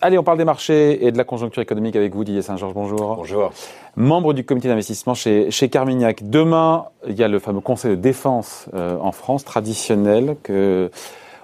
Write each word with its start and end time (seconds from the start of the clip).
Allez, 0.00 0.16
on 0.16 0.22
parle 0.22 0.38
des 0.38 0.44
marchés 0.44 1.04
et 1.04 1.10
de 1.10 1.18
la 1.18 1.24
conjoncture 1.24 1.60
économique 1.60 1.96
avec 1.96 2.14
vous, 2.14 2.22
Didier 2.22 2.42
Saint-Georges. 2.42 2.72
Bonjour. 2.72 3.16
Bonjour. 3.16 3.50
Membre 3.96 4.32
du 4.32 4.44
comité 4.44 4.68
d'investissement 4.68 5.14
chez, 5.14 5.50
chez 5.50 5.68
Carmignac. 5.68 6.22
Demain, 6.22 6.84
il 7.08 7.18
y 7.18 7.24
a 7.24 7.28
le 7.28 7.40
fameux 7.40 7.60
conseil 7.60 7.90
de 7.90 7.96
défense 7.96 8.66
euh, 8.74 8.96
en 9.00 9.10
France, 9.10 9.44
traditionnel, 9.44 10.36
que, 10.44 10.88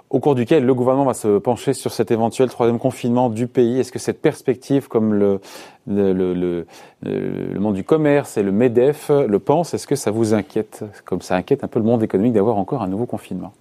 au 0.08 0.20
cours 0.20 0.36
duquel 0.36 0.64
le 0.64 0.72
gouvernement 0.72 1.06
va 1.06 1.14
se 1.14 1.38
pencher 1.38 1.72
sur 1.72 1.90
cet 1.90 2.12
éventuel 2.12 2.48
troisième 2.48 2.78
confinement 2.78 3.28
du 3.28 3.48
pays. 3.48 3.80
Est-ce 3.80 3.90
que 3.90 3.98
cette 3.98 4.22
perspective, 4.22 4.86
comme 4.86 5.14
le, 5.14 5.40
le, 5.88 6.12
le, 6.12 6.66
le, 7.02 7.58
monde 7.58 7.74
du 7.74 7.82
commerce 7.82 8.36
et 8.36 8.44
le 8.44 8.52
MEDEF 8.52 9.10
le 9.10 9.38
pensent, 9.40 9.74
est-ce 9.74 9.88
que 9.88 9.96
ça 9.96 10.12
vous 10.12 10.32
inquiète, 10.32 10.84
comme 11.04 11.22
ça 11.22 11.34
inquiète 11.34 11.64
un 11.64 11.68
peu 11.68 11.80
le 11.80 11.86
monde 11.86 12.04
économique 12.04 12.34
d'avoir 12.34 12.56
encore 12.56 12.82
un 12.82 12.88
nouveau 12.88 13.06
confinement 13.06 13.52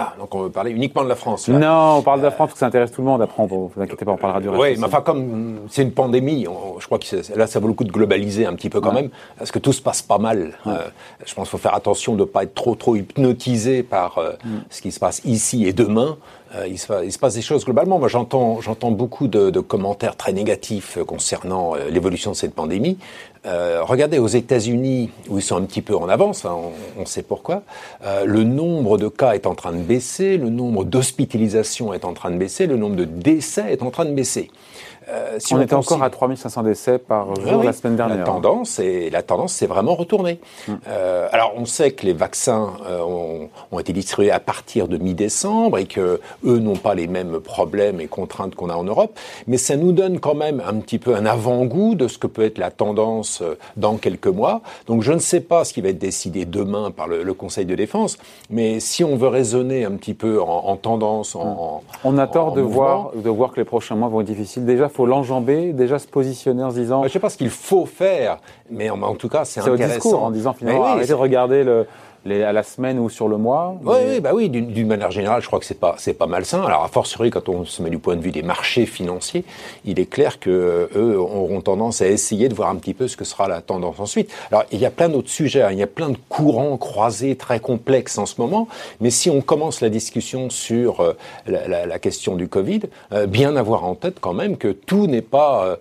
ah, 0.00 0.14
donc 0.16 0.32
on 0.32 0.44
veut 0.44 0.50
parler 0.50 0.70
uniquement 0.70 1.02
de 1.02 1.08
la 1.08 1.16
France. 1.16 1.48
Non, 1.48 1.96
on 1.98 2.02
parle 2.02 2.20
de 2.20 2.24
la 2.24 2.30
France 2.30 2.50
parce 2.50 2.52
que 2.52 2.58
ça 2.60 2.66
intéresse 2.66 2.92
tout 2.92 3.00
le 3.00 3.08
monde. 3.08 3.20
Après, 3.20 3.44
vous 3.44 3.72
inquiétez 3.76 4.04
pas, 4.04 4.12
on 4.12 4.16
parlera 4.16 4.40
du 4.40 4.48
reste. 4.48 4.62
Oui, 4.62 4.76
mais 4.78 4.84
enfin, 4.84 5.00
comme 5.00 5.62
c'est 5.68 5.82
une 5.82 5.90
pandémie, 5.90 6.46
je 6.78 6.86
crois 6.86 7.00
que 7.00 7.36
là, 7.36 7.48
ça 7.48 7.58
vaut 7.58 7.66
le 7.66 7.74
coup 7.74 7.82
de 7.82 7.90
globaliser 7.90 8.46
un 8.46 8.54
petit 8.54 8.70
peu 8.70 8.80
quand 8.80 8.92
même, 8.92 9.08
parce 9.36 9.50
que 9.50 9.58
tout 9.58 9.72
se 9.72 9.82
passe 9.82 10.02
pas 10.02 10.18
mal. 10.18 10.52
Euh, 10.68 10.78
je 11.26 11.34
pense 11.34 11.48
qu'il 11.48 11.58
faut 11.58 11.62
faire 11.62 11.74
attention 11.74 12.14
de 12.14 12.20
ne 12.20 12.24
pas 12.24 12.44
être 12.44 12.54
trop, 12.54 12.76
trop 12.76 12.94
hypnotisé 12.94 13.82
par 13.82 14.18
euh, 14.18 14.32
mm. 14.44 14.58
ce 14.70 14.82
qui 14.82 14.92
se 14.92 15.00
passe 15.00 15.20
ici 15.24 15.66
et 15.66 15.72
demain. 15.72 16.16
Euh, 16.54 16.66
il, 16.66 16.78
se, 16.78 17.18
passe 17.18 17.34
des 17.34 17.42
choses 17.42 17.64
globalement. 17.64 17.98
Moi, 17.98 18.08
j'entends, 18.08 18.90
beaucoup 18.90 19.28
de, 19.28 19.60
commentaires 19.60 20.16
très 20.16 20.32
négatifs 20.32 20.98
concernant 21.06 21.74
l'évolution 21.90 22.30
de 22.30 22.36
cette 22.36 22.54
pandémie. 22.54 22.98
Euh, 23.46 23.82
regardez 23.82 24.18
aux 24.18 24.28
États-Unis, 24.28 25.10
où 25.28 25.38
ils 25.38 25.42
sont 25.42 25.56
un 25.56 25.62
petit 25.62 25.82
peu 25.82 25.96
en 25.96 26.08
avance, 26.08 26.44
hein, 26.44 26.56
on, 26.98 27.06
sait 27.06 27.22
pourquoi, 27.22 27.62
euh, 28.04 28.24
le 28.24 28.44
nombre 28.44 28.98
de 28.98 29.08
cas 29.08 29.32
est 29.32 29.46
en 29.46 29.54
train 29.54 29.72
de 29.72 29.82
baisser, 29.82 30.36
le 30.36 30.50
nombre 30.50 30.84
d'hospitalisations 30.84 31.92
est 31.94 32.04
en 32.04 32.12
train 32.12 32.30
de 32.30 32.36
baisser, 32.36 32.66
le 32.66 32.76
nombre 32.76 32.96
de 32.96 33.04
décès 33.04 33.72
est 33.72 33.82
en 33.82 33.90
train 33.90 34.04
de 34.04 34.12
baisser. 34.12 34.50
Euh, 35.08 35.36
si 35.38 35.54
on, 35.54 35.60
était 35.60 35.74
encore 35.74 36.02
à 36.02 36.10
3500 36.10 36.62
décès 36.62 36.98
par 36.98 37.34
jour 37.36 37.62
la 37.62 37.72
semaine 37.72 37.96
dernière. 37.96 38.18
La 38.18 38.24
tendance, 38.24 38.78
et 38.78 39.10
la 39.10 39.22
tendance 39.22 39.54
s'est 39.54 39.66
vraiment 39.66 39.94
retournée. 39.94 40.40
Mm. 40.66 40.72
Euh, 40.88 41.28
alors, 41.32 41.52
on 41.56 41.64
sait 41.64 41.92
que 41.92 42.04
les 42.04 42.12
vaccins 42.12 42.72
euh, 42.86 43.00
ont, 43.00 43.48
ont, 43.72 43.78
été 43.78 43.92
distribués 43.92 44.30
à 44.30 44.40
partir 44.40 44.88
de 44.88 44.98
mi-décembre 44.98 45.78
et 45.78 45.86
que 45.86 46.20
eux 46.44 46.58
n'ont 46.58 46.76
pas 46.76 46.94
les 46.94 47.06
mêmes 47.06 47.40
problèmes 47.40 48.00
et 48.00 48.06
contraintes 48.06 48.54
qu'on 48.54 48.70
a 48.70 48.74
en 48.74 48.84
Europe, 48.84 49.18
mais 49.46 49.56
ça 49.56 49.76
nous 49.76 49.92
donne 49.92 50.20
quand 50.20 50.34
même 50.34 50.62
un 50.66 50.74
petit 50.80 50.98
peu 50.98 51.14
un 51.14 51.26
avant-goût 51.26 51.94
de 51.94 52.08
ce 52.08 52.18
que 52.18 52.26
peut 52.26 52.44
être 52.44 52.58
la 52.58 52.70
tendance 52.70 53.42
dans 53.76 53.96
quelques 53.96 54.26
mois. 54.26 54.60
Donc, 54.86 55.02
je 55.02 55.12
ne 55.12 55.18
sais 55.18 55.40
pas 55.40 55.64
ce 55.64 55.72
qui 55.72 55.80
va 55.80 55.88
être 55.88 55.98
décidé 55.98 56.44
demain 56.44 56.90
par 56.90 57.08
le, 57.08 57.22
le 57.22 57.34
Conseil 57.34 57.66
de 57.66 57.74
défense, 57.74 58.18
mais 58.50 58.80
si 58.80 59.04
on 59.04 59.16
veut 59.16 59.28
raisonner 59.28 59.84
un 59.84 59.92
petit 59.92 60.14
peu 60.14 60.40
en, 60.42 60.46
en 60.66 60.76
tendance, 60.76 61.34
en, 61.34 61.82
on 62.04 62.18
a 62.18 62.26
tort 62.26 62.52
de 62.52 62.60
voir 62.60 63.12
de 63.14 63.30
voir 63.30 63.52
que 63.52 63.60
les 63.60 63.64
prochains 63.64 63.94
mois 63.94 64.08
vont 64.08 64.20
être 64.20 64.26
difficiles. 64.26 64.64
Déjà, 64.64 64.88
faut 64.98 65.06
l'enjamber, 65.06 65.72
déjà 65.72 66.00
se 66.00 66.08
positionner 66.08 66.64
en 66.64 66.72
se 66.72 66.74
disant. 66.74 67.02
Je 67.02 67.06
ne 67.06 67.12
sais 67.12 67.20
pas 67.20 67.30
ce 67.30 67.38
qu'il 67.38 67.50
faut 67.50 67.86
faire, 67.86 68.38
mais 68.68 68.90
en, 68.90 69.14
tout 69.14 69.28
cas, 69.28 69.44
c'est 69.44 69.60
intéressant. 69.60 69.76
C'est 69.78 69.84
au 69.84 69.94
discours 69.94 70.22
en 70.24 70.30
disant 70.32 70.52
finalement, 70.54 70.82
oui, 70.82 70.88
arrêtez 70.88 71.10
de 71.10 71.14
regarder 71.14 71.62
le, 71.62 71.86
à 72.26 72.52
la 72.52 72.62
semaine 72.62 72.98
ou 72.98 73.08
sur 73.08 73.28
le 73.28 73.36
mois 73.36 73.76
Oui, 73.82 73.96
oui, 74.06 74.20
bah 74.20 74.30
oui 74.34 74.48
d'une 74.48 74.86
manière 74.86 75.10
générale, 75.10 75.40
je 75.42 75.46
crois 75.46 75.58
que 75.58 75.64
c'est 75.64 75.78
pas 75.78 75.94
c'est 75.98 76.14
pas 76.14 76.26
malsain. 76.26 76.62
Alors 76.62 76.84
a 76.84 76.88
fortiori 76.88 77.30
quand 77.30 77.48
on 77.48 77.64
se 77.64 77.82
met 77.82 77.90
du 77.90 77.98
point 77.98 78.16
de 78.16 78.20
vue 78.20 78.30
des 78.30 78.42
marchés 78.42 78.86
financiers, 78.86 79.44
il 79.84 79.98
est 80.00 80.06
clair 80.06 80.38
que 80.38 80.50
euh, 80.50 80.88
eux 80.96 81.18
auront 81.18 81.60
tendance 81.60 82.02
à 82.02 82.08
essayer 82.08 82.48
de 82.48 82.54
voir 82.54 82.70
un 82.70 82.76
petit 82.76 82.94
peu 82.94 83.08
ce 83.08 83.16
que 83.16 83.24
sera 83.24 83.48
la 83.48 83.60
tendance 83.60 84.00
ensuite. 84.00 84.30
Alors 84.50 84.64
il 84.72 84.78
y 84.78 84.86
a 84.86 84.90
plein 84.90 85.08
d'autres 85.08 85.30
sujets, 85.30 85.62
hein. 85.62 85.70
il 85.72 85.78
y 85.78 85.82
a 85.82 85.86
plein 85.86 86.10
de 86.10 86.18
courants 86.28 86.76
croisés 86.76 87.36
très 87.36 87.60
complexes 87.60 88.18
en 88.18 88.26
ce 88.26 88.40
moment, 88.40 88.68
mais 89.00 89.10
si 89.10 89.30
on 89.30 89.40
commence 89.40 89.80
la 89.80 89.88
discussion 89.88 90.50
sur 90.50 91.00
euh, 91.00 91.16
la, 91.46 91.66
la, 91.68 91.86
la, 91.86 91.98
question 91.98 92.36
du 92.36 92.48
Covid, 92.48 92.80
euh, 93.12 93.26
bien 93.26 93.56
avoir 93.56 93.84
en 93.84 93.94
tête 93.94 94.18
quand 94.20 94.34
même 94.34 94.56
que 94.56 94.68
tout 94.68 95.06
n'est 95.06 95.22
pas 95.22 95.78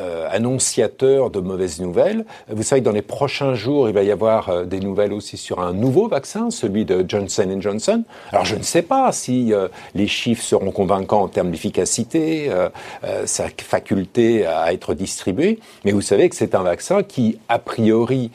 euh, 0.00 0.28
annonciateur 0.30 1.30
de 1.30 1.40
mauvaises 1.40 1.80
nouvelles. 1.80 2.24
Vous 2.48 2.62
savez 2.62 2.80
que 2.80 2.84
dans 2.84 2.92
les 2.92 3.02
prochains 3.02 3.54
jours, 3.54 3.88
il 3.88 3.94
va 3.94 4.04
y 4.04 4.12
avoir 4.12 4.48
euh, 4.48 4.64
des 4.64 4.78
nouvelles 4.78 5.12
aussi 5.12 5.36
sur 5.36 5.58
un 5.60 5.72
nouveau 5.72 6.06
vaccin, 6.06 6.48
celui 6.50 6.84
de 6.84 7.04
Johnson 7.08 7.56
Johnson. 7.58 8.04
Alors 8.30 8.44
je 8.44 8.54
ne 8.54 8.62
sais 8.62 8.82
pas 8.82 9.10
si 9.10 9.52
euh, 9.52 9.66
les 9.96 10.06
chiffres 10.06 10.44
seront 10.44 10.70
convaincants 10.70 11.22
en 11.22 11.28
termes 11.28 11.50
d'efficacité, 11.50 12.52
sa 13.24 13.48
faculté 13.58 14.46
à 14.46 14.72
être 14.72 14.94
distribué, 14.94 15.58
mais 15.84 15.90
vous 15.90 16.02
savez 16.02 16.28
que 16.28 16.36
c'est 16.36 16.54
un 16.54 16.62
vaccin 16.62 17.02
qui, 17.02 17.38
a 17.48 17.58
priori, 17.58 18.30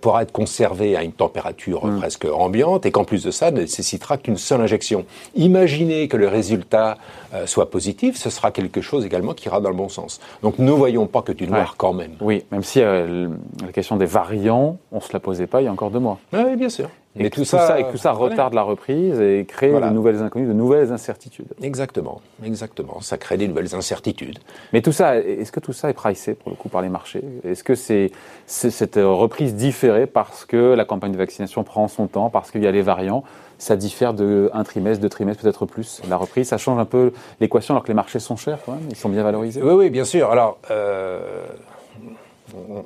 pourra 0.00 0.22
être 0.22 0.32
conservé 0.32 0.96
à 0.96 1.02
une 1.02 1.12
température 1.12 1.84
mm. 1.86 1.98
presque 1.98 2.26
ambiante 2.26 2.86
et 2.86 2.92
qu'en 2.92 3.04
plus 3.04 3.24
de 3.24 3.32
ça, 3.32 3.50
ne 3.50 3.62
nécessitera 3.62 4.18
qu'une 4.18 4.36
seule 4.36 4.60
injection. 4.60 5.04
Imaginez 5.34 6.06
que 6.06 6.16
le 6.16 6.28
résultat 6.28 6.98
soit 7.46 7.70
positif, 7.70 8.16
ce 8.16 8.30
sera 8.30 8.50
quelque 8.52 8.80
chose 8.80 9.04
également 9.04 9.34
qui 9.34 9.48
ira 9.48 9.60
dans 9.60 9.70
le 9.70 9.76
bon 9.76 9.88
sens. 9.88 10.20
Donc 10.42 10.59
ne 10.60 10.70
voyons 10.70 11.06
pas 11.06 11.22
que 11.22 11.32
du 11.32 11.46
noir 11.46 11.74
quand 11.76 11.92
même. 11.92 12.12
Oui, 12.20 12.44
même 12.50 12.62
si 12.62 12.80
euh, 12.80 13.28
la 13.64 13.72
question 13.72 13.96
des 13.96 14.06
variants, 14.06 14.78
on 14.92 14.96
ne 14.96 15.00
se 15.00 15.12
la 15.12 15.20
posait 15.20 15.46
pas 15.46 15.60
il 15.60 15.64
y 15.64 15.68
a 15.68 15.72
encore 15.72 15.90
deux 15.90 15.98
mois. 15.98 16.18
Oui, 16.32 16.56
bien 16.56 16.68
sûr. 16.68 16.88
Et, 17.18 17.28
tout, 17.28 17.44
ça, 17.44 17.80
et 17.80 17.90
tout 17.90 17.96
ça 17.96 18.12
retarde 18.12 18.54
la 18.54 18.62
reprise 18.62 19.20
et 19.20 19.44
crée 19.44 19.72
de 19.72 19.90
nouvelles 19.90 20.22
inconnues, 20.22 20.46
de 20.46 20.52
nouvelles 20.52 20.92
incertitudes. 20.92 21.48
Exactement, 21.60 22.20
exactement. 22.44 23.00
Ça 23.00 23.18
crée 23.18 23.36
des 23.36 23.48
nouvelles 23.48 23.74
incertitudes. 23.74 24.38
Mais 24.72 24.80
tout 24.80 24.92
ça, 24.92 25.16
est-ce 25.18 25.50
que 25.50 25.58
tout 25.58 25.72
ça 25.72 25.90
est 25.90 25.94
pricé 25.94 26.34
pour 26.34 26.50
le 26.50 26.56
coup 26.56 26.68
par 26.68 26.82
les 26.82 26.88
marchés? 26.88 27.24
Est-ce 27.44 27.64
que 27.64 27.74
c'est 27.74 28.12
cette 28.46 28.94
reprise 28.96 29.56
différée 29.56 30.06
parce 30.06 30.44
que 30.44 30.74
la 30.74 30.84
campagne 30.84 31.10
de 31.10 31.18
vaccination 31.18 31.64
prend 31.64 31.88
son 31.88 32.06
temps, 32.06 32.30
parce 32.30 32.52
qu'il 32.52 32.62
y 32.62 32.66
a 32.68 32.72
les 32.72 32.82
variants? 32.82 33.24
Ça 33.58 33.76
diffère 33.76 34.14
de 34.14 34.48
un 34.54 34.62
trimestre, 34.62 35.02
deux 35.02 35.08
trimestres, 35.08 35.42
peut-être 35.42 35.66
plus. 35.66 36.00
La 36.08 36.16
reprise, 36.16 36.48
ça 36.48 36.58
change 36.58 36.78
un 36.78 36.86
peu 36.86 37.12
l'équation 37.40 37.74
alors 37.74 37.82
que 37.82 37.88
les 37.88 37.94
marchés 37.94 38.20
sont 38.20 38.36
chers 38.36 38.58
quand 38.64 38.72
même, 38.72 38.86
ils 38.88 38.96
sont 38.96 39.10
bien 39.10 39.22
valorisés. 39.22 39.60
Oui, 39.62 39.74
oui, 39.74 39.90
bien 39.90 40.04
sûr. 40.04 40.30
Alors, 40.30 40.58
euh, 40.70 41.20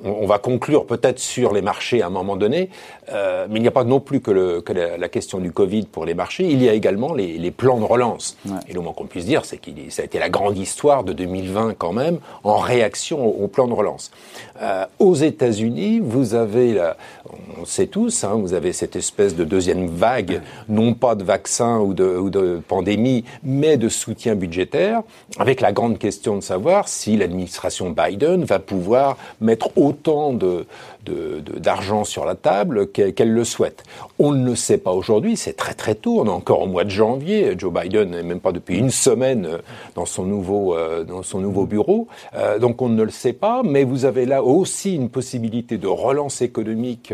on, 0.03 0.25
va 0.25 0.39
conclure 0.39 0.85
peut-être 0.85 1.19
sur 1.19 1.53
les 1.53 1.61
marchés 1.61 2.01
à 2.01 2.07
un 2.07 2.09
moment 2.09 2.35
donné, 2.35 2.69
euh, 3.11 3.47
mais 3.49 3.59
il 3.59 3.61
n'y 3.61 3.67
a 3.67 3.71
pas 3.71 3.83
non 3.83 3.99
plus 3.99 4.21
que, 4.21 4.31
le, 4.31 4.61
que 4.61 4.73
la, 4.73 5.09
question 5.09 5.39
du 5.39 5.51
Covid 5.51 5.83
pour 5.83 6.05
les 6.05 6.13
marchés, 6.13 6.45
il 6.45 6.61
y 6.61 6.69
a 6.69 6.73
également 6.73 7.13
les, 7.13 7.37
les 7.37 7.51
plans 7.51 7.79
de 7.79 7.85
relance. 7.85 8.37
Et 8.67 8.73
le 8.73 8.81
moins 8.81 8.93
qu'on 8.93 9.05
puisse 9.05 9.25
dire, 9.25 9.45
c'est 9.45 9.57
que 9.57 9.69
ça 9.89 10.01
a 10.01 10.05
été 10.05 10.19
la 10.19 10.29
grande 10.29 10.57
histoire 10.57 11.03
de 11.03 11.13
2020 11.13 11.75
quand 11.77 11.93
même, 11.93 12.19
en 12.43 12.57
réaction 12.57 13.25
au, 13.25 13.47
plan 13.47 13.67
de 13.67 13.73
relance. 13.73 14.11
Euh, 14.61 14.85
aux 14.99 15.15
États-Unis, 15.15 15.99
vous 15.99 16.33
avez, 16.33 16.73
la, 16.73 16.97
on 17.59 17.65
sait 17.65 17.87
tous, 17.87 18.23
hein, 18.23 18.33
vous 18.35 18.53
avez 18.53 18.73
cette 18.73 18.95
espèce 18.95 19.35
de 19.35 19.43
deuxième 19.43 19.87
vague, 19.87 20.41
non 20.69 20.93
pas 20.93 21.15
de 21.15 21.23
vaccin 21.23 21.79
ou 21.79 21.93
de, 21.93 22.05
ou 22.05 22.29
de 22.29 22.61
pandémie, 22.67 23.23
mais 23.43 23.77
de 23.77 23.89
soutien 23.89 24.35
budgétaire, 24.35 25.01
avec 25.37 25.61
la 25.61 25.71
grande 25.71 25.97
question 25.97 26.35
de 26.35 26.41
savoir 26.41 26.87
si 26.87 27.17
l'administration 27.17 27.91
Biden 27.91 28.43
va 28.43 28.59
pouvoir 28.59 29.17
mettre 29.41 29.54
autant 29.75 30.33
d'argent 31.57 32.03
sur 32.03 32.25
la 32.25 32.35
table 32.35 32.87
qu'elle 32.87 33.31
le 33.31 33.43
souhaite. 33.43 33.83
On 34.19 34.31
ne 34.31 34.45
le 34.45 34.55
sait 34.55 34.77
pas 34.77 34.91
aujourd'hui, 34.91 35.37
c'est 35.37 35.53
très 35.53 35.73
très 35.73 35.95
tôt, 35.95 36.21
on 36.21 36.25
est 36.25 36.29
encore 36.29 36.61
au 36.61 36.67
mois 36.67 36.83
de 36.83 36.89
janvier, 36.89 37.55
Joe 37.57 37.73
Biden 37.73 38.11
n'est 38.11 38.23
même 38.23 38.39
pas 38.39 38.51
depuis 38.51 38.77
une 38.77 38.91
semaine 38.91 39.45
euh, 39.45 39.57
dans 39.95 40.05
son 40.05 40.23
nouveau, 40.23 40.75
euh, 40.75 41.03
dans 41.03 41.23
son 41.23 41.39
nouveau 41.39 41.65
bureau, 41.65 42.07
euh, 42.35 42.59
donc 42.59 42.81
on 42.81 42.89
ne 42.89 43.03
le 43.03 43.11
sait 43.11 43.33
pas, 43.33 43.61
mais 43.63 43.83
vous 43.83 44.05
avez 44.05 44.25
là 44.25 44.43
aussi 44.43 44.95
une 44.95 45.09
possibilité 45.09 45.77
de 45.77 45.87
relance 45.87 46.41
économique 46.41 47.13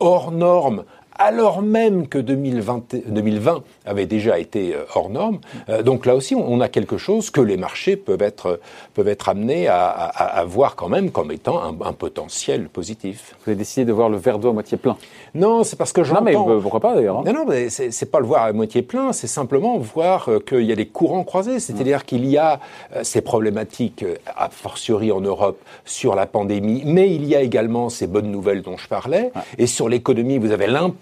hors 0.00 0.32
norme 0.32 0.84
alors 1.18 1.62
même 1.62 2.08
que 2.08 2.18
2020, 2.18 2.96
2020 3.06 3.62
avait 3.84 4.06
déjà 4.06 4.38
été 4.38 4.74
euh, 4.74 4.84
hors 4.94 5.10
norme. 5.10 5.38
Euh, 5.68 5.82
donc 5.82 6.06
là 6.06 6.14
aussi, 6.14 6.34
on 6.34 6.60
a 6.60 6.68
quelque 6.68 6.96
chose 6.96 7.30
que 7.30 7.40
les 7.40 7.56
marchés 7.56 7.96
peuvent 7.96 8.22
être, 8.22 8.60
peuvent 8.94 9.08
être 9.08 9.28
amenés 9.28 9.68
à, 9.68 9.86
à, 9.88 10.40
à 10.40 10.44
voir 10.44 10.76
quand 10.76 10.88
même 10.88 11.10
comme 11.10 11.30
étant 11.30 11.62
un, 11.62 11.74
un, 11.84 11.92
potentiel 11.92 12.68
positif. 12.68 13.36
Vous 13.44 13.50
avez 13.50 13.58
décidé 13.58 13.84
de 13.84 13.92
voir 13.92 14.08
le 14.08 14.16
verre 14.16 14.38
d'eau 14.38 14.50
à 14.50 14.52
moitié 14.52 14.78
plein 14.78 14.96
Non, 15.34 15.64
c'est 15.64 15.76
parce 15.76 15.92
que 15.92 16.02
j'entends... 16.02 16.24
Non, 16.24 16.46
mais 16.54 16.60
pourquoi 16.60 16.80
pas 16.80 16.94
d'ailleurs 16.94 17.18
hein. 17.18 17.24
Non, 17.26 17.32
non, 17.32 17.44
mais 17.46 17.68
c'est 17.70 18.10
pas 18.10 18.20
le 18.20 18.26
voir 18.26 18.42
à 18.42 18.52
moitié 18.52 18.82
plein, 18.82 19.12
c'est 19.12 19.26
simplement 19.26 19.78
voir 19.78 20.28
euh, 20.28 20.38
qu'il 20.40 20.62
y 20.62 20.72
a 20.72 20.76
des 20.76 20.86
courants 20.86 21.24
croisés, 21.24 21.60
c'est-à-dire 21.60 22.04
qu'il 22.04 22.26
y 22.26 22.38
a 22.38 22.60
ces 23.02 23.20
problématiques, 23.20 24.04
a 24.36 24.48
fortiori 24.48 25.12
en 25.12 25.20
Europe, 25.20 25.60
sur 25.84 26.14
la 26.14 26.26
pandémie, 26.26 26.82
mais 26.84 27.12
il 27.14 27.24
y 27.26 27.34
a 27.34 27.40
également 27.40 27.88
ces 27.88 28.06
bonnes 28.06 28.30
nouvelles 28.30 28.62
dont 28.62 28.76
je 28.76 28.88
parlais, 28.88 29.32
et 29.58 29.66
sur 29.66 29.88
l'économie, 29.88 30.38
vous 30.38 30.52
avez 30.52 30.66
l'impact 30.66 31.01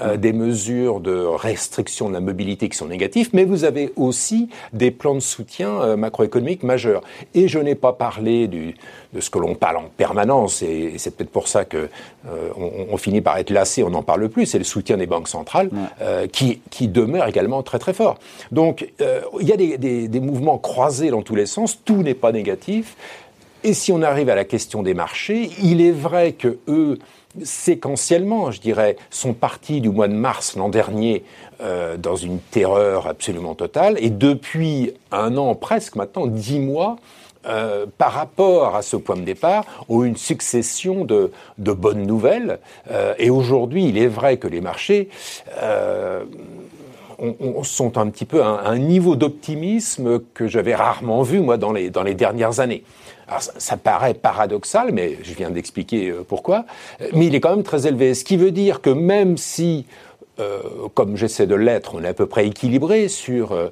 euh, 0.00 0.16
des 0.16 0.32
mesures 0.32 0.98
de 0.98 1.14
restriction 1.14 2.08
de 2.08 2.14
la 2.14 2.20
mobilité 2.20 2.68
qui 2.68 2.76
sont 2.76 2.88
négatives, 2.88 3.30
mais 3.32 3.44
vous 3.44 3.62
avez 3.62 3.92
aussi 3.94 4.48
des 4.72 4.90
plans 4.90 5.14
de 5.14 5.20
soutien 5.20 5.80
euh, 5.82 5.96
macroéconomiques 5.96 6.64
majeurs. 6.64 7.00
Et 7.32 7.46
je 7.46 7.60
n'ai 7.60 7.76
pas 7.76 7.92
parlé 7.92 8.48
du, 8.48 8.74
de 9.12 9.20
ce 9.20 9.30
que 9.30 9.38
l'on 9.38 9.54
parle 9.54 9.76
en 9.76 9.84
permanence, 9.96 10.62
et, 10.62 10.94
c'est 10.98 11.14
peut-être 11.16 11.30
pour 11.30 11.46
ça 11.46 11.64
que 11.64 11.88
euh, 12.26 12.48
on, 12.56 12.86
on, 12.90 12.96
finit 12.96 13.20
par 13.20 13.38
être 13.38 13.50
lassé, 13.50 13.84
on 13.84 13.90
n'en 13.90 14.02
parle 14.02 14.28
plus, 14.28 14.46
c'est 14.46 14.58
le 14.58 14.64
soutien 14.64 14.96
des 14.96 15.06
banques 15.06 15.28
centrales 15.28 15.70
qui, 16.32 16.60
qui, 16.70 16.88
demeure 16.88 17.28
également 17.28 17.62
très 17.62 17.78
très 17.78 17.94
fort. 17.94 18.18
Donc 18.50 18.92
il 18.98 19.46
y 19.46 19.52
a 19.52 19.56
des, 19.56 19.78
des, 19.78 20.08
des 20.08 20.20
mouvements 20.20 20.58
croisés 20.58 21.10
dans 21.10 21.22
tous 21.22 21.36
les 21.36 21.46
sens, 21.46 21.78
tout 21.84 22.02
n'est 22.02 22.14
pas 22.14 22.32
négatif. 22.32 22.96
Et 23.64 23.72
si 23.72 23.92
on 23.92 24.02
arrive 24.02 24.28
à 24.28 24.34
la 24.34 24.44
question 24.44 24.82
des 24.82 24.92
marchés, 24.92 25.50
il 25.62 25.80
est 25.80 25.90
vrai 25.90 26.32
que 26.32 26.58
eux 26.68 26.98
séquentiellement, 27.42 28.50
je 28.50 28.60
dirais, 28.60 28.96
sont 29.10 29.32
partis 29.32 29.80
du 29.80 29.88
mois 29.88 30.06
de 30.06 30.12
mars 30.12 30.54
l'an 30.54 30.68
dernier 30.68 31.24
euh, 31.62 31.96
dans 31.96 32.14
une 32.14 32.38
terreur 32.38 33.06
absolument 33.08 33.54
totale, 33.54 33.96
et 33.98 34.10
depuis 34.10 34.92
un 35.10 35.38
an 35.38 35.54
presque 35.54 35.96
maintenant, 35.96 36.26
dix 36.26 36.60
mois, 36.60 36.96
euh, 37.46 37.86
par 37.98 38.12
rapport 38.12 38.76
à 38.76 38.82
ce 38.82 38.96
point 38.96 39.16
de 39.16 39.22
départ, 39.22 39.64
ont 39.88 40.04
une 40.04 40.16
succession 40.16 41.06
de, 41.06 41.32
de 41.56 41.72
bonnes 41.72 42.06
nouvelles. 42.06 42.58
Euh, 42.90 43.14
et 43.18 43.30
aujourd'hui, 43.30 43.86
il 43.86 43.96
est 43.98 44.06
vrai 44.06 44.36
que 44.36 44.46
les 44.46 44.60
marchés 44.60 45.08
euh, 45.62 46.24
on, 47.18 47.62
sont 47.62 47.98
un 47.98 48.08
petit 48.08 48.24
peu 48.24 48.42
à 48.42 48.66
un, 48.66 48.78
niveau 48.78 49.16
d'optimisme 49.16 50.20
que 50.34 50.46
j'avais 50.48 50.74
rarement 50.74 51.22
vu, 51.22 51.40
moi, 51.40 51.56
dans 51.56 51.72
les, 51.72 51.90
dans 51.90 52.02
les 52.02 52.14
dernières 52.14 52.60
années. 52.60 52.82
Alors, 53.28 53.42
ça, 53.42 53.52
ça, 53.58 53.76
paraît 53.76 54.14
paradoxal, 54.14 54.92
mais 54.92 55.18
je 55.22 55.34
viens 55.34 55.50
d'expliquer 55.50 56.10
euh, 56.10 56.24
pourquoi. 56.26 56.64
Mais 57.12 57.26
il 57.26 57.34
est 57.34 57.40
quand 57.40 57.50
même 57.50 57.64
très 57.64 57.86
élevé. 57.86 58.14
Ce 58.14 58.24
qui 58.24 58.36
veut 58.36 58.50
dire 58.50 58.80
que 58.80 58.90
même 58.90 59.36
si 59.36 59.86
euh, 60.40 60.58
comme 60.94 61.16
j'essaie 61.16 61.46
de 61.46 61.54
l'être, 61.54 61.94
on 61.94 62.02
est 62.02 62.08
à 62.08 62.14
peu 62.14 62.26
près 62.26 62.46
équilibré 62.46 63.08
sur 63.08 63.52
euh, 63.52 63.68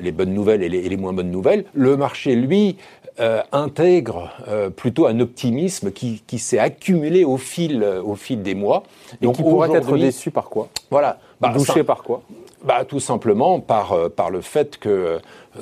les 0.00 0.10
bonnes 0.10 0.34
nouvelles 0.34 0.62
et 0.62 0.68
les, 0.68 0.78
et 0.78 0.88
les, 0.88 0.96
moins 0.96 1.12
bonnes 1.12 1.30
nouvelles. 1.30 1.64
Le 1.72 1.96
marché, 1.96 2.34
lui, 2.34 2.76
euh, 3.20 3.42
intègre 3.52 4.30
euh, 4.48 4.70
plutôt 4.70 5.06
un 5.06 5.20
optimisme 5.20 5.92
qui, 5.92 6.22
qui 6.26 6.38
s'est 6.38 6.58
accumulé 6.58 7.24
au 7.24 7.36
fil, 7.36 7.84
au 7.84 8.14
fil 8.14 8.42
des 8.42 8.54
mois. 8.54 8.82
Et 9.20 9.26
Donc, 9.26 9.36
qui 9.36 9.42
pourrait 9.42 9.72
être 9.72 9.96
déçu 9.96 10.30
par 10.30 10.48
quoi? 10.48 10.68
Voilà. 10.90 11.18
Bah, 11.40 11.52
Douché 11.54 11.84
par 11.84 12.02
quoi? 12.02 12.22
Bah, 12.64 12.84
Tout 12.84 13.00
simplement 13.00 13.60
par, 13.60 13.92
euh, 13.92 14.08
par 14.08 14.30
le 14.30 14.40
fait 14.40 14.78
que 14.78 14.88
euh, 14.88 15.18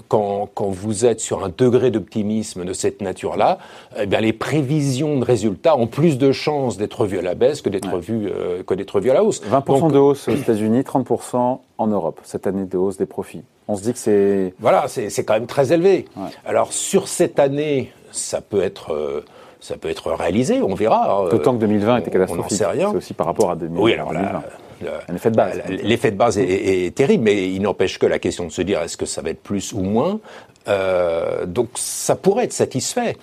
quand, 0.09 0.49
quand 0.55 0.69
vous 0.69 1.07
êtes 1.07 1.21
sur 1.21 1.45
un 1.45 1.51
degré 1.57 1.91
d'optimisme 1.91 2.65
de 2.65 2.73
cette 2.73 3.01
nature-là, 3.01 3.59
eh 3.99 4.07
bien, 4.07 4.21
les 4.21 4.33
prévisions 4.33 5.19
de 5.19 5.25
résultats 5.25 5.77
ont 5.77 5.87
plus 5.87 6.19
de 6.19 6.33
chances 6.33 6.77
d'être 6.77 7.07
vues 7.07 7.19
à 7.19 7.23
la 7.23 7.35
baisse 7.35 7.63
que 7.63 7.69
d'être 7.69 7.95
ouais. 7.95 8.01
vues, 8.01 8.29
euh, 8.29 8.63
que 8.63 8.75
d'être 8.75 9.01
vues 9.01 9.11
à 9.11 9.15
la 9.15 9.25
hausse. 9.25 9.43
20% 9.43 9.81
Donc, 9.81 9.93
de 9.93 9.99
hausse 9.99 10.29
aux 10.29 10.33
États-Unis, 10.33 10.81
30% 10.81 11.61
en 11.79 11.87
Europe, 11.87 12.21
cette 12.25 12.47
année 12.47 12.65
de 12.65 12.77
hausse 12.77 12.97
des 12.97 13.07
profits. 13.07 13.43
On 13.67 13.77
se 13.77 13.83
dit 13.83 13.93
que 13.93 13.99
c'est... 13.99 14.55
Voilà, 14.61 14.87
c'est 14.89 15.25
quand 15.25 15.35
même 15.35 15.47
très 15.47 15.73
élevé. 15.73 16.07
Ouais. 16.17 16.31
Alors 16.47 16.73
sur 16.73 17.09
cette 17.09 17.39
année, 17.39 17.93
ça 18.11 18.41
peut 18.41 18.63
être... 18.63 18.93
Euh, 18.93 19.25
ça 19.61 19.77
peut 19.77 19.89
être 19.89 20.13
réalisé, 20.13 20.63
on 20.63 20.75
verra. 20.75 21.27
D'autant 21.33 21.53
que 21.53 21.59
2020 21.59 21.97
était 21.97 22.11
catastrophique. 22.13 22.41
On 22.41 22.43
n'en 22.45 22.49
sait 22.49 22.65
rien. 22.65 22.91
C'est 22.93 22.97
aussi 22.97 23.13
par 23.13 23.27
rapport 23.27 23.51
à 23.51 23.57
2020. 23.57 23.83
Oui, 23.83 23.93
alors 23.93 24.13
là, 24.13 24.41
l'effet 25.09 25.31
de 25.31 25.37
base. 25.37 25.61
L'effet 25.69 26.11
de 26.11 26.17
base 26.17 26.39
est, 26.39 26.45
est, 26.45 26.87
est, 26.87 26.95
terrible, 26.95 27.25
mais 27.25 27.51
il 27.51 27.63
n'empêche 27.63 27.99
que 27.99 28.07
la 28.07 28.19
question 28.19 28.47
de 28.47 28.53
se 28.53 28.63
dire 28.63 28.83
est-ce 28.83 28.97
que 28.97 29.07
ça 29.07 29.23
va 29.23 29.31
être 29.31 29.43
plus 29.43 29.73
ou 29.73 29.81
moins. 29.81 30.21
Euh, 30.69 31.47
donc 31.47 31.69
ça 31.75 32.15
pourrait 32.15 32.45
être 32.45 32.53
satisfait. 32.53 33.17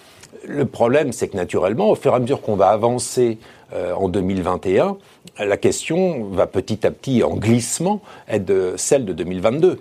Le 0.48 0.66
problème, 0.66 1.12
c'est 1.12 1.28
que 1.28 1.38
naturellement, 1.38 1.90
au 1.90 1.96
fur 1.96 2.13
et 2.13 2.16
à 2.16 2.19
mesure 2.19 2.42
qu'on 2.42 2.56
va 2.56 2.69
avancer 2.69 3.38
euh, 3.74 3.94
en 3.94 4.10
2021, 4.10 4.98
la 5.40 5.57
question 5.57 6.25
va 6.25 6.48
petit 6.48 6.86
à 6.86 6.92
petit, 6.92 7.24
en 7.24 7.36
glissement, 7.36 8.02
être 8.28 8.46
de 8.46 8.74
celle 8.78 9.06
de 9.06 9.13
2022 9.13 9.80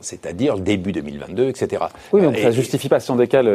c'est-à-dire 0.00 0.58
début 0.58 0.92
2022, 0.92 1.48
etc. 1.48 1.84
Oui, 2.12 2.22
donc 2.22 2.36
et, 2.36 2.42
ça 2.42 2.48
ne 2.48 2.52
justifie 2.52 2.88
pas, 2.88 3.00
si 3.00 3.10
on 3.10 3.16
décale 3.16 3.48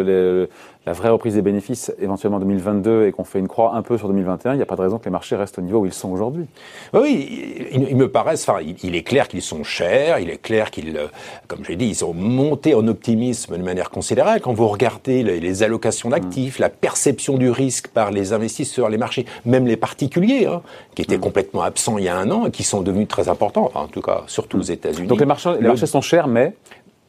la 0.85 0.93
vraie 0.93 1.09
reprise 1.09 1.35
des 1.35 1.43
bénéfices 1.43 1.93
éventuellement 1.99 2.37
en 2.37 2.41
2022 2.41 3.05
et 3.05 3.11
qu'on 3.11 3.23
fait 3.23 3.37
une 3.37 3.47
croix 3.47 3.75
un 3.75 3.83
peu 3.83 3.99
sur 3.99 4.07
2021, 4.07 4.53
il 4.53 4.57
n'y 4.57 4.63
a 4.63 4.65
pas 4.65 4.75
de 4.75 4.81
raison 4.81 4.97
que 4.97 5.05
les 5.05 5.11
marchés 5.11 5.35
restent 5.35 5.59
au 5.59 5.61
niveau 5.61 5.79
où 5.79 5.85
ils 5.85 5.93
sont 5.93 6.09
aujourd'hui. 6.09 6.45
Oui, 6.93 7.67
il, 7.71 7.89
il, 7.89 7.95
me 7.95 8.09
paraît, 8.09 8.33
enfin, 8.33 8.61
il, 8.61 8.75
il 8.83 8.95
est 8.95 9.03
clair 9.03 9.27
qu'ils 9.27 9.43
sont 9.43 9.63
chers, 9.63 10.17
il 10.17 10.29
est 10.31 10.41
clair 10.41 10.71
qu'ils, 10.71 10.99
comme 11.47 11.63
j'ai 11.63 11.75
dit, 11.75 11.85
ils 11.85 12.03
ont 12.03 12.15
monté 12.15 12.73
en 12.73 12.87
optimisme 12.87 13.57
de 13.57 13.63
manière 13.63 13.91
considérable. 13.91 14.41
Quand 14.41 14.53
vous 14.53 14.67
regardez 14.67 15.21
les, 15.21 15.39
les 15.39 15.63
allocations 15.63 16.09
d'actifs, 16.09 16.57
mmh. 16.57 16.63
la 16.63 16.69
perception 16.69 17.37
du 17.37 17.51
risque 17.51 17.89
par 17.89 18.09
les 18.09 18.33
investisseurs, 18.33 18.89
les 18.89 18.97
marchés, 18.97 19.27
même 19.45 19.67
les 19.67 19.77
particuliers, 19.77 20.47
hein, 20.47 20.63
qui 20.95 21.03
étaient 21.03 21.17
mmh. 21.17 21.21
complètement 21.21 21.61
absents 21.61 21.99
il 21.99 22.05
y 22.05 22.09
a 22.09 22.17
un 22.17 22.31
an 22.31 22.47
et 22.47 22.51
qui 22.51 22.63
sont 22.63 22.81
devenus 22.81 23.07
très 23.07 23.29
importants, 23.29 23.65
enfin, 23.65 23.81
en 23.81 23.87
tout 23.87 24.01
cas, 24.01 24.23
surtout 24.25 24.57
mmh. 24.57 24.61
aux 24.61 24.63
États-Unis. 24.63 25.07
Donc 25.07 25.19
les 25.19 25.27
marchés, 25.27 25.53
les 25.59 25.67
marchés 25.67 25.85
sont 25.85 26.01
chers, 26.01 26.27
mais 26.27 26.55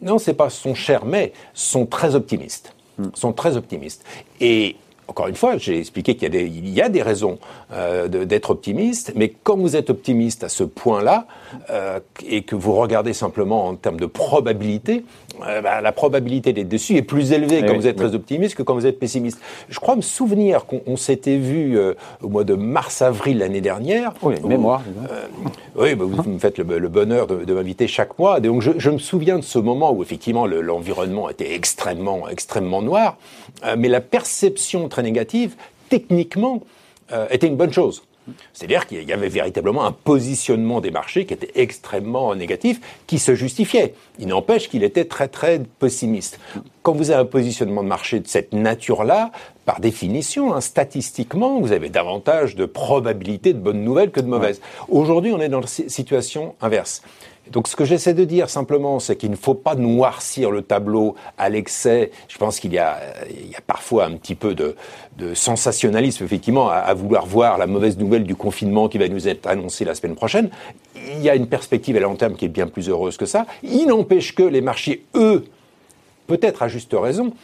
non, 0.03 0.19
c'est 0.19 0.35
pas 0.35 0.51
sont 0.51 0.75
chers, 0.75 1.07
mais 1.07 1.33
sont 1.55 1.87
très 1.87 2.15
optimistes. 2.15 2.75
Sont 3.15 3.33
très 3.33 3.57
optimistes. 3.57 4.05
Et 4.41 4.77
encore 5.13 5.27
une 5.27 5.37
fois, 5.37 5.59
j'ai 5.59 5.79
expliqué 5.79 6.17
qu'il 6.17 6.35
y, 6.35 6.71
y, 6.71 6.81
a 6.81 6.89
des 6.89 7.03
raisons 7.03 7.39
euh, 7.75 8.09
d'être 8.09 8.49
optimiste, 8.49 9.13
mais 9.15 9.29
quand 9.29 9.59
vous 9.59 9.77
êtes 9.77 9.91
optimiste 9.91 10.43
à 10.43 10.49
ce 10.49 10.65
point-là, 10.65 11.27
euh, 11.69 12.01
et 12.27 12.45
que 12.45 12.57
vous 12.57 12.73
regardez 12.73 13.13
simplement 13.13 13.67
en 13.67 13.75
termes 13.75 14.01
de 14.01 14.07
probabilité, 14.07 15.05
euh, 15.47 15.61
bah, 15.61 15.83
la 15.83 15.93
probabilité 15.93 16.55
d'être 16.55 16.71
dessus 16.71 16.97
est 16.97 17.03
plus 17.03 17.33
élevée 17.33 17.59
et 17.59 17.61
quand 17.61 17.73
oui, 17.73 17.81
vous 17.81 17.87
êtes 17.87 18.01
oui. 18.01 18.07
très 18.07 18.15
optimiste 18.15 18.55
que 18.55 18.63
quand 18.63 18.73
vous 18.73 18.87
êtes 18.87 18.99
pessimiste. 18.99 19.39
Je 19.69 19.79
crois 19.81 19.97
me 19.97 20.01
souvenir 20.01 20.65
qu'on 20.65 20.97
s'était 20.97 21.37
vu 21.37 21.79
au 22.23 22.29
mois 22.31 22.45
de 22.45 22.55
mars-avril 22.55 23.39
l'année 23.39 23.61
dernière. 23.61 24.15
Oui, 24.23 24.37
où, 24.43 24.49
mémoire. 24.49 24.81
oui, 25.77 25.95
bah, 25.95 26.07
vous 26.09 26.31
me 26.31 26.39
faites 26.39 26.57
le, 26.57 26.79
le 26.79 26.89
bonheur 26.89 27.27
de, 27.27 27.45
de 27.45 27.53
m'inviter 27.53 27.87
chaque 27.87 28.19
mois. 28.19 28.41
Donc 28.41 28.63
je, 28.63 28.71
je, 28.79 28.89
me 28.89 28.99
souviens 28.99 29.37
de 29.37 29.45
ce 29.45 29.59
moment 29.59 29.93
où 29.93 30.03
effectivement 30.03 30.47
l'environnement 30.47 31.27
le, 31.27 31.33
était 31.33 31.55
extrêmement, 31.55 32.31
extrêmement 32.31 32.81
noir, 32.81 33.19
mais 33.77 33.89
la 33.89 34.01
perception 34.01 34.89
très 34.89 35.02
négative, 35.03 35.57
techniquement, 35.89 36.63
euh, 37.13 37.27
était 37.31 37.47
une 37.47 37.57
bonne 37.57 37.73
chose. 37.73 38.03
C'est-à-dire 38.53 38.87
qu'il 38.87 39.03
y 39.03 39.13
avait 39.13 39.29
véritablement 39.29 39.85
un 39.85 39.93
positionnement 39.93 40.81
des 40.81 40.91
marchés 40.91 41.27
qui 41.27 41.35
était 41.35 41.51
extrêmement 41.61 42.35
négatif, 42.35 42.81
qui 43.07 43.19
se 43.19 43.35
justifiait. 43.35 43.95
Il 44.19 44.29
n'empêche 44.29 44.69
qu'il 44.69 44.85
était 44.85 45.07
très 45.07 45.27
très 45.29 45.61
pessimiste. 45.81 46.39
Quand 46.83 46.93
vous 46.93 47.11
avez 47.11 47.21
un 47.21 47.25
positionnement 47.25 47.83
de 47.83 47.89
marché 47.89 48.21
de 48.21 48.29
cette 48.29 48.53
nature-là, 48.53 49.33
par 49.65 49.81
définition, 49.81 50.55
hein, 50.55 50.61
statistiquement, 50.61 51.61
vous 51.61 51.73
avez 51.73 51.89
davantage 51.89 52.55
de 52.55 52.65
probabilité 52.65 53.55
de 53.55 53.59
bonnes 53.59 53.83
nouvelles 53.83 54.11
que 54.11 54.21
de 54.21 54.27
mauvaises. 54.27 54.61
Ouais. 54.89 55.01
Aujourd'hui, 55.01 55.33
on 55.33 55.41
est 55.41 55.49
dans 55.49 55.61
la 55.61 55.67
situation 55.67 56.55
inverse. 56.61 57.03
Donc 57.53 57.69
ce 57.69 57.77
que 57.77 57.85
j'essaie 57.85 58.15
de 58.15 58.25
dire 58.25 58.49
simplement, 58.49 58.99
c'est 58.99 59.15
qu'il 59.15 59.31
ne 59.31 59.37
faut 59.37 59.55
pas 59.55 59.75
noircir 59.75 60.51
le 60.51 60.63
tableau 60.63 61.17
à 61.37 61.51
l'excès. 61.51 62.11
Je 62.29 62.39
pense 62.39 62.59
qu'il 62.59 62.73
y 62.73 62.79
a, 62.79 62.99
parfois 63.67 64.07
un 64.07 64.13
petit 64.13 64.35
peu 64.35 64.55
de, 64.55 64.75
sensationnalisme, 65.35 66.25
effectivement, 66.25 66.71
à, 66.71 66.93
vouloir 66.95 67.27
voir 67.27 67.59
la 67.59 67.67
mauvaise 67.67 67.99
nouvelle 67.99 68.25
du 68.25 68.35
confinement 68.35 68.89
qui 68.89 68.97
va 68.97 69.07
nous 69.07 69.29
être 69.29 69.47
annoncée 69.47 69.85
la 69.85 69.95
semaine 69.95 70.15
prochaine. 70.15 70.49
Il 70.97 71.21
y 71.21 71.29
a 71.29 71.35
une 71.35 71.47
perspective 71.47 71.95
à 71.97 72.01
long 72.01 72.17
terme 72.17 72.35
qui 72.35 72.47
est 72.47 72.49
bien 72.49 72.67
plus 72.67 72.89
heureuse 72.89 73.19
que 73.19 73.27
ça. 73.27 73.45
Il 73.63 73.87
n'empêche 73.87 74.35
que 74.35 74.43
les 74.43 74.63
marchés, 74.63 75.05
eux, 75.15 75.45
peut-être 76.27 76.63
à 76.63 76.69
juste 76.69 76.97
raison, 76.99 77.35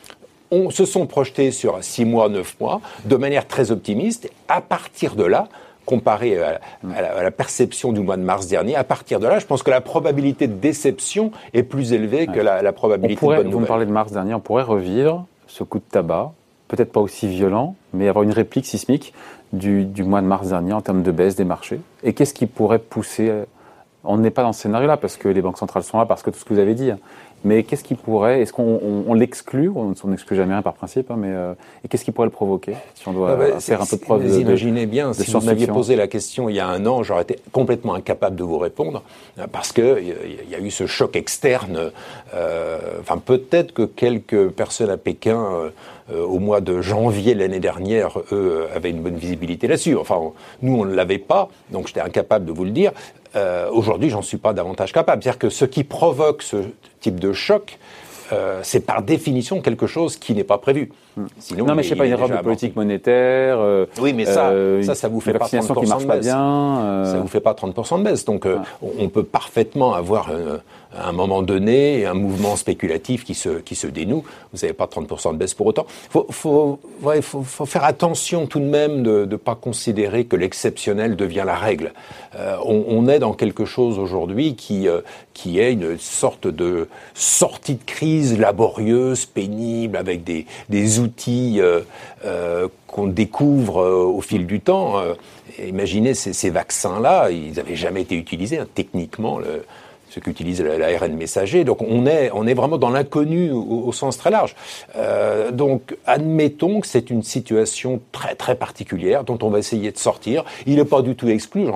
on, 0.50 0.70
se 0.70 0.86
sont 0.86 1.06
projetés 1.06 1.52
sur 1.52 1.84
six 1.84 2.06
mois, 2.06 2.30
neuf 2.30 2.56
mois, 2.58 2.80
de 3.04 3.16
manière 3.16 3.46
très 3.46 3.70
optimiste. 3.70 4.30
À 4.48 4.62
partir 4.62 5.14
de 5.16 5.24
là, 5.24 5.48
comparé 5.88 6.38
à, 6.38 6.60
à, 6.94 7.00
la, 7.00 7.16
à, 7.16 7.22
la, 7.22 7.30
perception 7.30 7.92
du 7.92 8.00
mois 8.00 8.18
de 8.18 8.22
mars 8.22 8.46
dernier, 8.46 8.76
à 8.76 8.84
partir 8.84 9.20
de 9.20 9.26
là, 9.26 9.38
je 9.38 9.46
pense 9.46 9.62
que 9.62 9.70
la 9.70 9.80
probabilité 9.80 10.46
de 10.46 10.52
déception 10.52 11.32
est 11.54 11.62
plus 11.62 11.94
élevée 11.94 12.26
ouais. 12.28 12.34
que 12.34 12.40
la, 12.40 12.60
la 12.60 12.72
probabilité 12.72 13.18
pourrait, 13.18 13.38
de 13.38 13.42
bonne 13.44 13.50
Vous 13.50 13.60
nouvelle. 13.60 13.62
me 13.62 13.68
parlez 13.68 13.86
de 13.86 13.90
mars 13.90 14.12
dernier, 14.12 14.34
on 14.34 14.40
pourrait 14.40 14.64
revivre 14.64 15.24
ce 15.46 15.64
coup 15.64 15.78
de 15.78 15.84
tabac, 15.90 16.32
peut-être 16.68 16.92
pas 16.92 17.00
aussi 17.00 17.26
violent, 17.26 17.74
mais 17.94 18.06
avoir 18.06 18.22
une 18.22 18.32
réplique 18.32 18.66
sismique 18.66 19.14
du, 19.54 19.86
du 19.86 20.04
mois 20.04 20.20
de 20.20 20.26
mars 20.26 20.48
dernier 20.48 20.74
en 20.74 20.82
termes 20.82 21.02
de 21.02 21.10
baisse 21.10 21.36
des 21.36 21.44
marchés. 21.44 21.80
Et 22.02 22.12
qu'est-ce 22.12 22.34
qui 22.34 22.44
pourrait 22.44 22.78
pousser 22.78 23.32
On 24.04 24.18
n'est 24.18 24.30
pas 24.30 24.42
dans 24.42 24.52
ce 24.52 24.60
scénario-là 24.60 24.98
parce 24.98 25.16
que 25.16 25.28
les 25.28 25.40
banques 25.40 25.56
centrales 25.56 25.84
sont 25.84 25.96
là, 25.96 26.04
parce 26.04 26.22
que 26.22 26.28
tout 26.28 26.38
ce 26.38 26.44
que 26.44 26.52
vous 26.52 26.60
avez 26.60 26.74
dit. 26.74 26.90
Hein. 27.38 27.42
Mais 27.44 27.62
qu'est-ce 27.62 27.84
qui 27.84 27.94
pourrait, 27.94 28.42
est-ce 28.42 28.52
qu'on 28.52 28.80
on, 28.82 29.04
on 29.06 29.14
l'exclut 29.14 29.70
On 29.74 29.94
n'exclut 30.08 30.36
jamais 30.36 30.52
rien 30.52 30.62
par 30.62 30.74
principe, 30.74 31.10
hein, 31.10 31.16
mais 31.18 31.30
euh, 31.30 31.54
et 31.84 31.88
qu'est-ce 31.88 32.04
qui 32.04 32.12
pourrait 32.12 32.26
le 32.26 32.32
provoquer 32.32 32.74
Si 32.94 33.06
on 33.08 33.12
doit 33.12 33.32
ah 33.32 33.36
bah, 33.36 33.60
faire 33.60 33.80
un 33.80 33.86
peu 33.86 33.96
de 33.96 34.02
preuve 34.02 34.26
Vous 34.26 34.36
de, 34.36 34.40
imaginez 34.40 34.86
bien, 34.86 35.10
de 35.10 35.14
si 35.14 35.30
vous 35.30 35.40
m'aviez 35.40 35.66
posé 35.66 35.96
la 35.96 36.08
question 36.08 36.48
il 36.48 36.56
y 36.56 36.60
a 36.60 36.66
un 36.66 36.84
an, 36.86 37.02
j'aurais 37.02 37.22
été 37.22 37.38
complètement 37.52 37.94
incapable 37.94 38.36
de 38.36 38.44
vous 38.44 38.58
répondre 38.58 39.02
euh, 39.38 39.46
parce 39.50 39.72
que 39.72 40.00
il 40.00 40.50
y 40.50 40.54
a 40.54 40.58
eu 40.58 40.70
ce 40.70 40.86
choc 40.86 41.16
externe. 41.16 41.90
Euh, 42.34 42.78
enfin, 43.00 43.18
peut-être 43.18 43.72
que 43.72 43.82
quelques 43.82 44.48
personnes 44.48 44.90
à 44.90 44.96
Pékin. 44.96 45.70
Euh, 46.10 46.24
au 46.24 46.38
mois 46.38 46.60
de 46.60 46.80
janvier 46.80 47.34
l'année 47.34 47.60
dernière, 47.60 48.18
eux 48.32 48.66
avaient 48.74 48.90
une 48.90 49.02
bonne 49.02 49.16
visibilité 49.16 49.66
là-dessus. 49.66 49.96
Enfin, 49.96 50.18
nous, 50.62 50.80
on 50.80 50.84
ne 50.84 50.94
l'avait 50.94 51.18
pas, 51.18 51.48
donc 51.70 51.88
j'étais 51.88 52.00
incapable 52.00 52.46
de 52.46 52.52
vous 52.52 52.64
le 52.64 52.70
dire. 52.70 52.92
Euh, 53.36 53.68
Aujourd'hui, 53.70 54.08
j'en 54.08 54.22
suis 54.22 54.38
pas 54.38 54.52
davantage 54.52 54.92
capable. 54.92 55.22
C'est-à-dire 55.22 55.38
que 55.38 55.50
ce 55.50 55.64
qui 55.64 55.84
provoque 55.84 56.42
ce 56.42 56.56
type 57.00 57.20
de 57.20 57.32
choc, 57.32 57.78
euh, 58.32 58.60
c'est 58.62 58.80
par 58.80 59.02
définition 59.02 59.60
quelque 59.60 59.86
chose 59.86 60.16
qui 60.16 60.34
n'est 60.34 60.44
pas 60.44 60.58
prévu. 60.58 60.90
Sinon, 61.38 61.66
non, 61.66 61.74
mais 61.74 61.82
je 61.82 61.90
sais 61.90 61.96
pas, 61.96 62.06
une 62.06 62.12
erreur 62.12 62.28
de 62.28 62.36
politique 62.36 62.76
monétaire. 62.76 63.58
Euh, 63.58 63.86
oui, 64.00 64.12
mais 64.12 64.24
ça, 64.24 64.50
euh, 64.50 64.82
ça, 64.82 64.94
ça 64.94 65.08
vous 65.08 65.20
fait 65.20 65.32
pas 65.32 65.46
30% 65.46 65.80
qui 65.80 65.88
marche 65.88 66.04
de 66.04 66.08
baisse. 66.08 66.24
bien. 66.26 66.80
euh, 66.80 67.04
Ça 67.12 67.18
vous 67.18 67.28
fait 67.28 67.40
pas 67.40 67.52
30% 67.52 67.98
de 67.98 68.04
baisse. 68.04 68.24
Donc, 68.24 68.46
euh, 68.46 68.58
on 68.98 69.08
peut 69.08 69.22
parfaitement 69.24 69.94
avoir 69.94 70.30
euh, 70.30 70.58
à 70.96 71.08
un 71.08 71.12
moment 71.12 71.42
donné 71.42 72.06
un 72.06 72.14
mouvement 72.14 72.56
spéculatif 72.56 73.24
qui 73.24 73.34
se 73.34 73.50
qui 73.60 73.74
se 73.74 73.86
dénoue. 73.86 74.24
Vous 74.52 74.60
n'avez 74.62 74.72
pas 74.72 74.86
30% 74.86 75.32
de 75.32 75.36
baisse 75.36 75.54
pour 75.54 75.66
autant. 75.66 75.86
Faut 76.10 76.26
faut 76.30 76.78
ouais, 77.02 77.20
faut, 77.20 77.42
faut 77.42 77.66
faire 77.66 77.84
attention 77.84 78.46
tout 78.46 78.58
de 78.60 78.64
même 78.64 79.02
de 79.02 79.26
ne 79.30 79.36
pas 79.36 79.54
considérer 79.54 80.24
que 80.24 80.36
l'exceptionnel 80.36 81.16
devient 81.16 81.44
la 81.44 81.56
règle. 81.56 81.92
Euh, 82.36 82.56
on, 82.64 82.84
on, 82.88 83.06
est 83.08 83.18
dans 83.18 83.32
quelque 83.34 83.64
chose 83.64 83.98
aujourd'hui 83.98 84.54
qui 84.54 84.88
euh, 84.88 85.00
qui 85.34 85.60
est 85.60 85.72
une 85.72 85.98
sorte 85.98 86.46
de 86.48 86.88
sortie 87.14 87.74
de 87.74 87.84
crise 87.84 88.38
laborieuse, 88.38 89.26
pénible, 89.26 89.96
avec 89.96 90.24
des 90.24 90.46
des 90.68 91.00
outils 91.00 91.07
outils 91.08 91.60
qu'on 92.86 93.06
découvre 93.06 93.82
au 93.84 94.20
fil 94.20 94.46
du 94.46 94.60
temps. 94.60 94.96
imaginez 95.58 96.14
ces, 96.14 96.50
vaccins-là, 96.50 97.30
ils 97.30 97.54
n'avaient 97.54 97.76
jamais 97.76 98.02
été 98.02 98.14
utilisés 98.14 98.58
hein, 98.58 98.66
techniquement. 98.74 99.38
Le, 99.38 99.64
ce 100.10 100.20
qu'utilise 100.20 100.62
l'ARN 100.62 101.14
messager. 101.14 101.64
Donc 101.64 101.82
on 101.82 102.06
est, 102.06 102.30
on 102.32 102.46
est 102.46 102.54
vraiment 102.54 102.78
dans 102.78 102.90
l'inconnu 102.90 103.50
au, 103.50 103.92
sens 103.92 104.18
très 104.18 104.30
large. 104.30 104.54
Euh, 104.96 105.50
donc 105.50 105.96
admettons 106.06 106.80
que 106.80 106.86
c'est 106.86 107.10
une 107.10 107.22
situation 107.22 108.00
très 108.12 108.34
très 108.34 108.54
particulière 108.54 109.24
dont 109.24 109.38
on 109.42 109.50
va 109.50 109.58
essayer 109.58 109.92
de 109.92 109.98
sortir. 109.98 110.44
Il 110.66 110.76
n'est 110.76 110.84
pas 110.84 111.02
du 111.02 111.14
tout 111.14 111.28
exclu, 111.28 111.66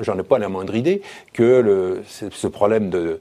j'en 0.00 0.18
ai 0.18 0.22
pas 0.22 0.38
la 0.38 0.48
moindre 0.48 0.74
idée, 0.74 1.02
que 1.32 2.02
ce 2.08 2.46
problème 2.46 2.90
de, 2.90 3.20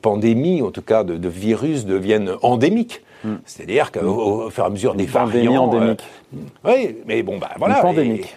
pandémie, 0.00 0.62
en 0.62 0.70
tout 0.70 0.82
cas 0.82 1.04
de 1.04 1.28
virus, 1.28 1.84
devienne 1.84 2.32
endémique. 2.42 3.02
Hmm. 3.24 3.36
C'est-à-dire 3.46 3.90
qu'au 3.90 4.50
fur 4.50 4.64
et 4.64 4.66
à 4.66 4.70
mesure 4.70 4.94
des 4.94 5.06
variants... 5.06 5.64
endémique. 5.64 6.04
Euh, 6.34 6.38
oui, 6.64 6.96
mais 7.06 7.22
bon, 7.22 7.38
bah 7.38 7.50
voilà. 7.58 7.76
Une 7.76 7.82
pandémique. 7.82 8.36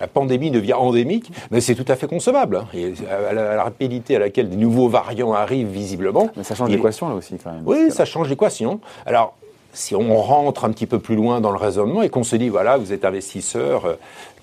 la 0.00 0.06
pandémie 0.06 0.50
devient 0.50 0.74
endémique, 0.74 1.30
mais 1.50 1.60
c'est 1.60 1.74
tout 1.74 1.84
à 1.88 1.96
fait 1.96 2.06
concevable. 2.06 2.56
Hein. 2.56 2.66
Et 2.74 2.94
à 3.10 3.32
la, 3.32 3.62
rapidité 3.62 4.16
à 4.16 4.18
laquelle 4.18 4.48
des 4.48 4.56
nouveaux 4.56 4.88
variants 4.88 5.32
arrivent 5.32 5.68
visiblement. 5.68 6.30
Mais 6.36 6.42
ça 6.42 6.54
change 6.54 6.70
l'équation 6.70 7.08
là 7.08 7.14
aussi 7.14 7.36
quand 7.42 7.52
même. 7.52 7.62
Oui, 7.66 7.90
ça 7.90 8.04
change 8.04 8.28
l'équation. 8.28 8.80
Alors, 9.06 9.36
si 9.74 9.94
on 9.94 10.16
rentre 10.16 10.64
un 10.64 10.70
petit 10.70 10.86
peu 10.86 10.98
plus 10.98 11.16
loin 11.16 11.40
dans 11.40 11.50
le 11.50 11.58
raisonnement 11.58 12.02
et 12.02 12.08
qu'on 12.08 12.24
se 12.24 12.36
dit, 12.36 12.48
voilà, 12.48 12.76
vous 12.76 12.92
êtes 12.92 13.04
investisseur, 13.04 13.84
euh, 13.84 13.94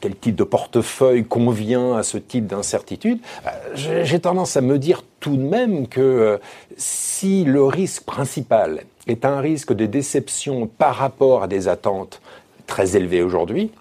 quel 0.01 0.15
type 0.15 0.35
de 0.35 0.43
portefeuille 0.43 1.23
convient 1.23 1.95
à 1.95 2.03
ce 2.03 2.17
type 2.17 2.47
d'incertitude, 2.47 3.19
euh, 3.47 4.03
j'ai 4.03 4.19
tendance 4.19 4.57
à 4.57 4.61
me 4.61 4.77
dire 4.77 5.03
tout 5.19 5.37
de 5.37 5.41
même 5.41 5.87
que 5.87 6.01
euh, 6.01 6.37
si 6.77 7.43
le 7.45 7.63
risque 7.63 8.03
principal 8.03 8.83
est 9.07 9.25
un 9.25 9.39
risque 9.39 9.73
de 9.73 9.85
déception 9.85 10.67
par 10.67 10.95
rapport 10.95 11.43
à 11.43 11.47
des 11.47 11.67
attentes 11.67 12.21
très 12.67 12.95
élevées 12.95 13.23
aujourd'hui, 13.23 13.71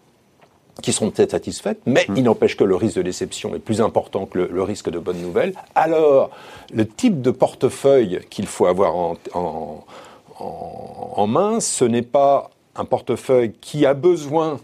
qui 0.83 0.93
seront 0.93 1.11
peut-être 1.11 1.33
satisfaites, 1.33 1.81
mais 1.85 2.07
hmm. 2.09 2.17
il 2.17 2.23
n'empêche 2.25 2.57
que 2.57 2.65
le 2.65 2.77
risque 2.77 2.97
de 2.97 3.03
déception 3.03 3.55
est 3.55 3.59
plus 3.59 3.81
important 3.81 4.25
que 4.25 4.39
le, 4.39 4.63
risque 4.63 4.89
de 4.89 4.99
bonne 4.99 5.21
nouvelle. 5.21 5.53
Alors, 5.75 6.31
le 6.73 6.87
type 6.87 7.21
de 7.21 7.31
portefeuille 7.31 8.21
qu'il 8.31 8.47
faut 8.47 8.67
avoir 8.67 8.97
en, 8.97 9.17
en, 9.35 9.85
en, 10.41 11.27
main, 11.27 11.61
ce 11.61 11.85
n'est 11.85 12.03
pas 12.03 12.51
un 12.77 12.85
portefeuille 12.85 13.53
qui 13.61 13.87
a 13.87 13.95
besoin 13.95 14.59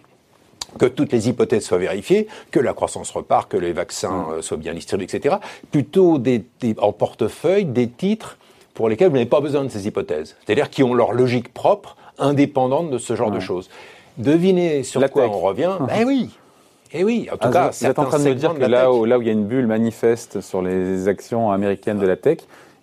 que 0.78 0.87
toutes 0.87 1.12
les 1.12 1.28
hypothèses 1.28 1.64
soient 1.64 1.78
vérifiées, 1.78 2.26
que 2.50 2.61
la 2.61 2.75
croissance 2.75 3.11
repart, 3.11 3.50
que 3.50 3.56
les 3.56 3.73
vaccins 3.73 4.26
euh, 4.30 4.42
soient 4.42 4.56
bien 4.56 4.75
distribués, 4.75 5.06
etc. 5.06 5.37
Plutôt 5.71 6.18
des, 6.18 6.45
en 6.78 6.92
portefeuille 6.92 7.64
des 7.64 7.88
titres 7.88 8.37
pour 8.75 8.88
lesquels 8.88 9.09
vous 9.09 9.14
n'avez 9.14 9.26
pas 9.26 9.40
besoin 9.40 9.64
de 9.64 9.71
ces 9.71 9.87
hypothèses. 9.87 10.37
C'est-à-dire 10.45 10.68
qui 10.68 10.83
ont 10.83 10.92
leur 10.92 11.12
logique 11.12 11.52
propre, 11.54 11.97
indépendante 12.18 12.90
de 12.90 12.99
ce 12.99 13.16
genre 13.16 13.30
de 13.30 13.40
choses. 13.40 13.71
Devinez 14.18 14.83
sur 14.83 15.09
quoi 15.11 15.25
on 15.25 15.38
revient. 15.38 15.76
Ben 15.80 16.04
oui. 16.06 16.30
Eh 16.92 17.04
oui, 17.04 17.28
en 17.33 17.37
tout 17.37 17.49
ah, 17.49 17.52
cas, 17.52 17.71
vous 17.71 17.87
êtes 17.87 17.99
en 17.99 18.04
train 18.04 18.18
de 18.18 18.25
me 18.25 18.35
dire 18.35 18.54
que 18.54 18.64
là 18.64 18.92
où, 18.92 19.04
là 19.04 19.18
où 19.18 19.23
il 19.23 19.26
y 19.26 19.30
a 19.30 19.33
une 19.33 19.47
bulle 19.47 19.66
manifeste 19.66 20.40
sur 20.40 20.62
les 20.62 21.09
actions 21.09 21.50
américaines 21.50 21.99
de 21.99 22.06
la 22.06 22.16
tech, 22.16 22.38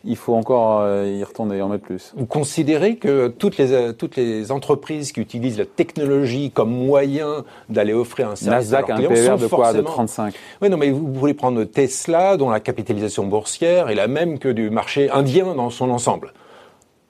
il 0.06 0.18
faut 0.18 0.34
encore 0.34 0.82
euh, 0.82 1.08
y 1.08 1.24
retourner, 1.24 1.62
en 1.62 1.70
mettre 1.70 1.86
plus. 1.86 2.14
Vous 2.18 2.26
considérez 2.26 2.98
que 2.98 3.30
toutes 3.30 3.58
les, 3.58 3.72
euh, 3.72 3.94
toutes 3.94 4.16
les 4.18 4.52
entreprises 4.52 5.12
qui 5.14 5.22
utilisent 5.22 5.58
la 5.58 5.66
technologie 5.66 6.52
comme 6.52 6.72
moyen 6.72 7.46
d'aller 7.70 7.94
offrir 7.94 8.30
un 8.30 8.36
service 8.36 8.72
Nasdaq 8.72 8.90
à 8.90 8.96
un 8.96 8.98
PER 8.98 9.38
de 9.38 9.48
quoi? 9.48 9.72
De 9.72 9.82
35 9.82 10.34
Oui, 10.62 10.70
non, 10.70 10.78
mais 10.78 10.92
vous, 10.92 11.14
voulez 11.14 11.34
prendre 11.34 11.64
Tesla, 11.64 12.36
dont 12.36 12.50
la 12.50 12.60
capitalisation 12.60 13.26
boursière 13.26 13.90
est 13.90 13.96
la 13.96 14.08
même 14.08 14.40
que 14.40 14.50
du 14.50 14.70
marché 14.70 15.10
indien 15.10 15.56
dans 15.56 15.70
son 15.70 15.90
ensemble. 15.90 16.34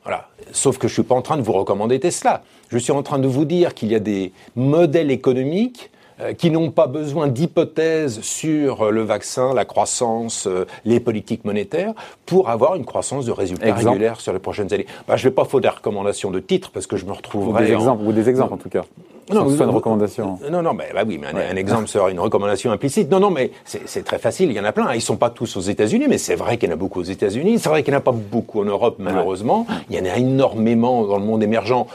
Voilà. 0.03 0.27
Sauf 0.51 0.77
que 0.77 0.87
je 0.87 0.93
suis 0.93 1.03
pas 1.03 1.15
en 1.15 1.21
train 1.21 1.37
de 1.37 1.41
vous 1.41 1.53
recommander 1.53 1.99
Tesla. 1.99 2.43
Je 2.69 2.77
suis 2.77 2.91
en 2.91 3.01
train 3.01 3.19
de 3.19 3.27
vous 3.27 3.45
dire 3.45 3.73
qu'il 3.73 3.91
y 3.91 3.95
a 3.95 3.99
des 3.99 4.33
modèles 4.55 5.09
économiques 5.09 5.89
qui 6.37 6.51
n'ont 6.51 6.71
pas 6.71 6.87
besoin 6.87 7.27
d'hypothèses 7.27 8.21
sur 8.21 8.91
le 8.91 9.01
vaccin, 9.01 9.53
la 9.53 9.65
croissance, 9.65 10.47
euh, 10.47 10.65
les 10.85 10.99
politiques 10.99 11.45
monétaires, 11.45 11.93
pour 12.25 12.49
avoir 12.49 12.75
une 12.75 12.85
croissance 12.85 13.25
de 13.25 13.31
résultats 13.31 13.73
régulière 13.73 14.21
sur 14.21 14.33
les 14.33 14.39
prochaines 14.39 14.73
années. 14.73 14.87
Bah, 15.07 15.17
je 15.17 15.25
ne 15.25 15.29
vais 15.29 15.35
pas 15.35 15.45
faire 15.45 15.59
des 15.59 15.69
recommandations 15.69 16.31
de 16.31 16.39
titres 16.39 16.71
parce 16.71 16.87
que 16.87 16.97
je 16.97 17.05
me 17.05 17.11
retrouverai... 17.11 17.63
Ou 17.63 17.67
des 17.67 17.73
exemples, 17.73 18.03
ou 18.03 18.11
des 18.11 18.29
exemples 18.29 18.53
en 18.53 18.57
tout 18.57 18.69
cas. 18.69 18.83
Non, 19.31 19.49
une 19.49 19.69
recommandation. 19.69 20.37
Non, 20.51 20.61
non, 20.61 20.73
mais 20.73 20.89
bah 20.93 21.03
oui, 21.07 21.17
mais 21.17 21.27
un, 21.27 21.55
exemple 21.55 21.87
serait 21.87 22.11
une 22.11 22.19
recommandation 22.19 22.71
implicite. 22.71 23.09
Non, 23.09 23.19
non, 23.19 23.29
mais 23.29 23.51
c'est 23.63 24.03
très 24.03 24.19
facile. 24.19 24.49
Il 24.49 24.55
y 24.55 24.59
en 24.59 24.65
a 24.65 24.71
plein. 24.71 24.93
Ils 24.93 25.01
sont 25.01 25.15
pas 25.15 25.29
tous 25.29 25.55
aux 25.55 25.61
États-Unis, 25.61 26.07
mais 26.09 26.17
c'est 26.17 26.35
vrai 26.35 26.57
qu'il 26.57 26.67
y 26.69 26.71
en 26.71 26.75
a 26.75 26.77
beaucoup 26.77 26.99
aux 26.99 27.03
États-Unis. 27.03 27.59
C'est 27.59 27.69
vrai 27.69 27.83
qu'il 27.83 27.93
n'y 27.93 27.95
en 27.95 27.99
a 27.99 28.03
pas 28.03 28.11
beaucoup 28.11 28.61
en 28.61 28.65
Europe, 28.65 28.97
malheureusement. 28.99 29.65
Il 29.89 29.95
y 29.95 29.99
en 30.01 30.05
a 30.05 30.17
énormément 30.17 31.05
dans 31.05 31.17
le 31.17 31.23
monde 31.23 31.41
émergent 31.41 31.87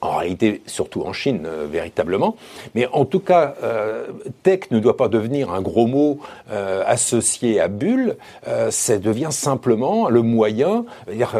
en 0.00 0.16
réalité 0.16 0.62
surtout 0.66 1.02
en 1.02 1.12
Chine 1.12 1.42
euh, 1.46 1.66
véritablement. 1.70 2.36
Mais 2.74 2.86
en 2.92 3.04
tout 3.04 3.20
cas, 3.20 3.54
euh, 3.62 4.06
tech 4.42 4.70
ne 4.70 4.78
doit 4.78 4.96
pas 4.96 5.08
devenir 5.08 5.50
un 5.50 5.60
gros 5.60 5.86
mot 5.86 6.20
euh, 6.50 6.82
associé 6.86 7.60
à 7.60 7.68
bulle, 7.68 8.16
ça 8.70 8.98
devient 8.98 9.28
simplement 9.30 10.08
le 10.08 10.22
moyen, 10.22 10.84
dire, 11.10 11.36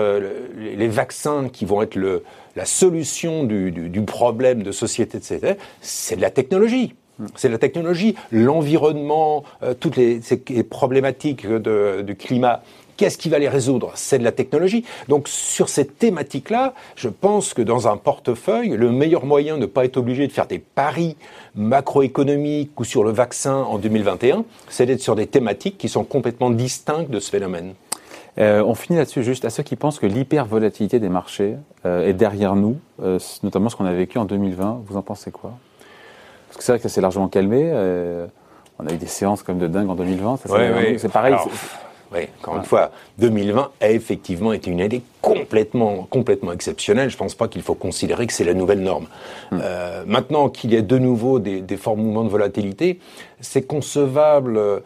les 0.57 0.88
vaccins 0.88 1.49
qui 1.49 1.65
vont 1.65 1.83
être 1.83 1.95
le, 1.95 2.25
la 2.57 2.65
solution 2.65 3.45
du, 3.45 3.71
du, 3.71 3.88
du 3.88 4.03
problème 4.03 4.62
de 4.62 4.73
société, 4.73 5.19
etc., 5.19 5.55
c'est 5.81 6.17
de 6.17 6.21
la 6.21 6.31
technologie. 6.31 6.95
C'est 7.34 7.48
la 7.48 7.58
technologie, 7.58 8.14
l'environnement, 8.30 9.44
toutes 9.80 9.96
les, 9.96 10.20
problématiques 10.62 11.46
de, 11.46 12.02
du 12.02 12.14
climat 12.14 12.62
Qu'est-ce 12.98 13.16
qui 13.16 13.28
va 13.28 13.38
les 13.38 13.48
résoudre? 13.48 13.92
C'est 13.94 14.18
de 14.18 14.25
la 14.25 14.32
technologie. 14.32 14.84
Donc 15.06 15.28
sur 15.28 15.68
cette 15.68 15.98
thématique-là, 15.98 16.75
je 16.96 17.08
pense 17.08 17.54
que 17.54 17.62
dans 17.62 17.87
un 17.87 17.96
portefeuille, 17.96 18.70
le 18.70 18.90
meilleur 18.90 19.25
moyen 19.25 19.54
de 19.54 19.60
ne 19.60 19.66
pas 19.66 19.84
être 19.84 19.98
obligé 19.98 20.26
de 20.26 20.32
faire 20.32 20.48
des 20.48 20.58
paris 20.58 21.16
macroéconomiques 21.54 22.78
ou 22.80 22.82
sur 22.82 23.04
le 23.04 23.12
vaccin 23.12 23.54
en 23.54 23.78
2021, 23.78 24.44
c'est 24.68 24.84
d'être 24.84 25.00
sur 25.00 25.14
des 25.14 25.28
thématiques 25.28 25.78
qui 25.78 25.88
sont 25.88 26.02
complètement 26.02 26.50
distinctes 26.50 27.08
de 27.08 27.20
ce 27.20 27.30
phénomène. 27.30 27.75
Euh, 28.38 28.64
on 28.64 28.75
finit 28.75 28.98
là-dessus 28.98 29.22
juste 29.22 29.44
à 29.44 29.50
ceux 29.50 29.62
qui 29.62 29.76
pensent 29.76 30.00
que 30.00 30.06
l'hypervolatilité 30.06 30.98
des 30.98 31.08
marchés 31.08 31.54
euh, 31.87 32.04
est 32.04 32.14
derrière 32.14 32.56
nous, 32.56 32.78
euh, 33.00 33.20
notamment 33.44 33.68
ce 33.68 33.76
qu'on 33.76 33.84
a 33.84 33.92
vécu 33.92 34.18
en 34.18 34.25
2020. 34.25 34.82
Vous 34.84 34.96
en 34.96 35.02
pensez 35.02 35.30
quoi? 35.30 35.52
Parce 36.49 36.57
que 36.57 36.64
c'est 36.64 36.73
vrai 36.73 36.78
que 36.78 36.88
ça 36.88 36.88
s'est 36.88 37.00
largement 37.00 37.28
calmé. 37.28 37.71
on 38.78 38.87
a 38.87 38.93
eu 38.93 38.97
des 38.97 39.07
séances 39.07 39.43
comme 39.43 39.59
de 39.59 39.67
dingue 39.67 39.90
en 39.90 39.95
2020. 39.95 40.40
c'est 40.99 41.12
pareil. 41.12 41.37
Oui, 42.12 42.21
encore 42.40 42.57
une 42.57 42.64
fois, 42.64 42.90
2020 43.19 43.71
a 43.81 43.90
effectivement 43.90 44.52
été 44.52 44.71
une 44.71 44.81
année 44.81 45.02
complètement, 45.21 46.07
complètement 46.09 46.52
exceptionnelle. 46.52 47.11
Je 47.11 47.17
ne 47.17 47.19
pense 47.19 47.35
pas 47.35 47.49
qu'il 47.49 47.61
faut 47.61 47.75
considérer 47.75 48.26
que 48.26 48.33
c'est 48.33 48.45
la 48.45 48.55
nouvelle 48.55 48.81
norme. 48.81 49.07
Hmm. 49.50 49.59
Euh, 49.62 50.05
maintenant 50.07 50.49
qu'il 50.49 50.73
y 50.73 50.76
a 50.76 50.83
de 50.83 50.99
nouveau 50.99 51.38
des, 51.38 51.61
des 51.61 51.76
forts 51.76 51.97
mouvements 51.97 52.25
de 52.25 52.31
volatilité, 52.31 52.99
c'est 53.40 53.62
concevable 53.62 54.59
euh, 54.59 54.81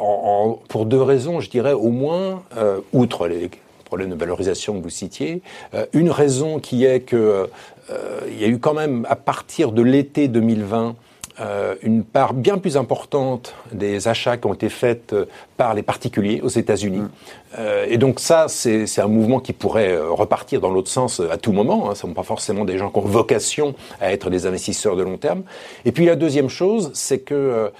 en, 0.00 0.58
pour 0.68 0.86
deux 0.86 1.02
raisons, 1.02 1.40
je 1.40 1.50
dirais 1.50 1.72
au 1.72 1.90
moins, 1.90 2.42
euh, 2.56 2.80
outre 2.92 3.26
les 3.26 3.50
problèmes 3.94 4.10
de 4.10 4.16
valorisation 4.16 4.76
que 4.76 4.82
vous 4.82 4.90
citiez, 4.90 5.40
euh, 5.74 5.86
une 5.92 6.10
raison 6.10 6.58
qui 6.58 6.84
est 6.84 7.00
que 7.00 7.48
euh, 7.90 8.20
il 8.28 8.40
y 8.40 8.44
a 8.44 8.48
eu 8.48 8.58
quand 8.58 8.74
même 8.74 9.06
à 9.08 9.14
partir 9.14 9.70
de 9.70 9.82
l'été 9.82 10.26
2020 10.26 10.96
euh, 11.40 11.74
une 11.82 12.04
part 12.04 12.32
bien 12.32 12.58
plus 12.58 12.76
importante 12.76 13.56
des 13.72 14.06
achats 14.06 14.36
qui 14.36 14.46
ont 14.46 14.54
été 14.54 14.68
faits 14.68 15.12
euh, 15.12 15.24
par 15.56 15.74
les 15.74 15.82
particuliers 15.82 16.40
aux 16.40 16.48
États-Unis. 16.48 17.00
Mm. 17.00 17.10
Euh, 17.58 17.86
et 17.88 17.98
donc 17.98 18.20
ça, 18.20 18.46
c'est 18.46 19.00
un 19.00 19.08
mouvement 19.08 19.40
qui 19.40 19.52
pourrait 19.52 19.98
repartir 19.98 20.60
dans 20.60 20.70
l'autre 20.70 20.90
sens 20.90 21.18
à 21.18 21.36
tout 21.36 21.50
moment. 21.50 21.90
Hein. 21.90 21.94
Ce 21.96 22.06
ne 22.06 22.10
sont 22.10 22.14
pas 22.14 22.22
forcément 22.22 22.64
des 22.64 22.78
gens 22.78 22.88
qui 22.88 22.98
ont 22.98 23.02
vocation 23.02 23.74
à 24.00 24.12
être 24.12 24.30
des 24.30 24.46
investisseurs 24.46 24.94
de 24.94 25.02
long 25.02 25.16
terme. 25.16 25.42
Et 25.84 25.90
puis 25.90 26.04
la 26.04 26.14
deuxième 26.14 26.48
chose, 26.48 26.92
c'est 26.94 27.18
que 27.18 27.72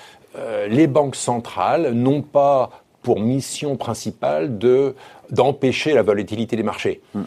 les 0.69 0.89
banques 0.89 1.15
centrales 1.15 1.93
n'ont 1.93 2.23
pas 2.23 2.84
pour 3.05 3.21
mission 3.21 3.77
principale 3.77 4.59
de 4.59 4.97
d'empêcher 5.31 5.95
la 5.95 6.03
volatilité 6.03 6.57
des 6.57 6.63
marchés. 6.63 7.01
Mm. 7.15 7.23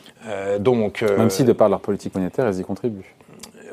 donc, 0.59 1.01
Même 1.01 1.29
si, 1.29 1.43
de 1.43 1.53
par 1.53 1.67
leur 1.67 1.79
politique 1.79 2.13
monétaire, 2.13 2.45
elles 2.45 2.59
y 2.59 2.63
contribuent. 2.63 3.15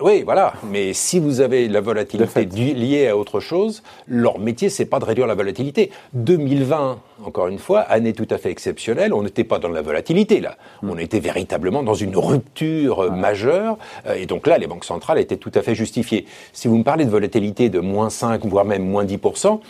Oui, 0.00 0.22
voilà. 0.22 0.54
Mais 0.70 0.92
si 0.92 1.18
vous 1.18 1.40
avez 1.40 1.68
la 1.68 1.80
volatilité 1.80 2.44
liée 2.44 3.08
à 3.08 3.16
autre 3.16 3.40
chose, 3.40 3.82
leur 4.06 4.38
métier, 4.38 4.68
c'est 4.68 4.86
pas 4.86 4.98
de 4.98 5.04
réduire 5.04 5.26
la 5.26 5.34
volatilité. 5.34 5.90
2020, 6.14 6.98
encore 7.24 7.48
une 7.48 7.58
fois, 7.58 7.80
année 7.80 8.12
tout 8.12 8.26
à 8.30 8.38
fait 8.38 8.50
exceptionnelle. 8.50 9.12
On 9.12 9.22
n'était 9.22 9.44
pas 9.44 9.58
dans 9.58 9.68
la 9.68 9.82
volatilité, 9.82 10.40
là. 10.40 10.56
Hmm. 10.82 10.90
On 10.90 10.98
était 10.98 11.20
véritablement 11.20 11.82
dans 11.82 11.94
une 11.94 12.16
rupture 12.16 13.12
majeure. 13.12 13.78
Euh, 14.06 14.14
et 14.14 14.26
donc 14.26 14.46
là, 14.46 14.58
les 14.58 14.66
banques 14.66 14.84
centrales 14.84 15.18
étaient 15.18 15.36
tout 15.36 15.52
à 15.54 15.62
fait 15.62 15.74
justifiées. 15.74 16.26
Si 16.52 16.68
vous 16.68 16.76
me 16.76 16.84
parlez 16.84 17.04
de 17.04 17.10
volatilité 17.10 17.68
de 17.68 17.80
moins 17.80 18.10
5, 18.10 18.44
voire 18.46 18.64
même 18.64 18.84
moins 18.84 19.04
10%, 19.04 19.60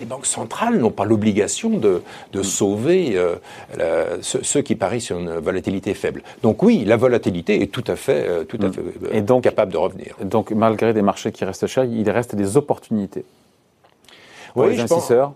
les 0.00 0.06
banques 0.06 0.26
centrales 0.26 0.78
n'ont 0.78 0.90
pas 0.90 1.04
l'obligation 1.04 1.70
de, 1.70 2.02
de, 2.32 2.42
sauver 2.42 3.16
euh, 3.16 4.18
ceux, 4.20 4.62
qui 4.62 4.74
parient 4.74 5.00
sur 5.00 5.18
une 5.18 5.38
volatilité 5.38 5.94
faible. 5.94 6.22
Donc 6.42 6.62
oui, 6.62 6.84
la 6.84 6.96
volatilité 6.96 7.62
est 7.62 7.72
tout 7.72 7.84
à 7.86 7.96
fait, 7.96 8.26
euh, 8.28 8.44
tout 8.44 8.58
à 8.62 8.68
mm. 8.68 8.72
fait 8.72 8.80
euh, 8.80 9.08
Et 9.12 9.20
donc, 9.22 9.44
capable 9.44 9.72
de 9.72 9.78
revenir. 9.78 10.16
Donc 10.22 10.50
malgré 10.50 10.92
des 10.92 11.02
marchés 11.02 11.32
qui 11.32 11.44
restent 11.44 11.66
chers, 11.66 11.84
il 11.84 12.08
reste 12.10 12.34
des 12.34 12.56
opportunités 12.56 13.24
pour 14.54 14.64
oui, 14.64 14.72
les 14.72 14.80
investisseurs. 14.80 15.32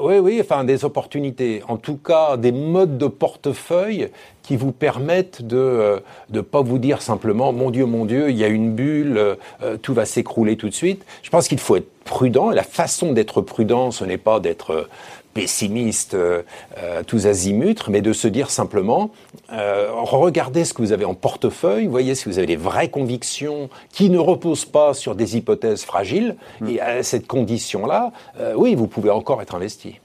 Oui, 0.00 0.18
oui, 0.18 0.38
enfin 0.40 0.64
des 0.64 0.84
opportunités. 0.84 1.62
En 1.68 1.76
tout 1.76 1.96
cas, 1.96 2.36
des 2.36 2.52
modes 2.52 2.98
de 2.98 3.06
portefeuille 3.06 4.08
qui 4.42 4.56
vous 4.56 4.72
permettent 4.72 5.42
de 5.42 6.02
ne 6.30 6.40
pas 6.40 6.62
vous 6.62 6.78
dire 6.78 7.02
simplement 7.02 7.52
mon 7.52 7.70
Dieu, 7.70 7.86
mon 7.86 8.04
Dieu, 8.04 8.30
il 8.30 8.36
y 8.36 8.44
a 8.44 8.48
une 8.48 8.72
bulle, 8.74 9.36
tout 9.82 9.94
va 9.94 10.04
s'écrouler 10.04 10.56
tout 10.56 10.68
de 10.68 10.74
suite. 10.74 11.04
Je 11.22 11.30
pense 11.30 11.48
qu'il 11.48 11.58
faut 11.58 11.76
être 11.76 11.90
prudent. 12.04 12.52
Et 12.52 12.54
la 12.54 12.62
façon 12.62 13.12
d'être 13.12 13.40
prudent, 13.40 13.90
ce 13.90 14.04
n'est 14.04 14.18
pas 14.18 14.38
d'être 14.38 14.88
pessimiste 15.36 16.14
euh, 16.14 16.42
euh, 16.78 17.02
tous 17.06 17.26
azimuts, 17.26 17.88
mais 17.88 18.00
de 18.00 18.12
se 18.12 18.26
dire 18.26 18.50
simplement, 18.50 19.10
euh, 19.52 19.88
regardez 19.92 20.64
ce 20.64 20.74
que 20.74 20.82
vous 20.82 20.92
avez 20.92 21.04
en 21.04 21.14
portefeuille, 21.14 21.86
voyez 21.86 22.14
si 22.14 22.28
vous 22.28 22.38
avez 22.38 22.46
des 22.46 22.56
vraies 22.56 22.88
convictions 22.88 23.68
qui 23.92 24.10
ne 24.10 24.18
reposent 24.18 24.64
pas 24.64 24.94
sur 24.94 25.14
des 25.14 25.36
hypothèses 25.36 25.84
fragiles, 25.84 26.36
mm. 26.60 26.68
et 26.68 26.80
à 26.80 27.02
cette 27.02 27.26
condition-là, 27.26 28.12
euh, 28.40 28.54
oui, 28.56 28.74
vous 28.74 28.86
pouvez 28.86 29.10
encore 29.10 29.42
être 29.42 29.54
investi. 29.54 30.00